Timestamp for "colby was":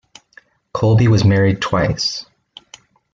0.73-1.23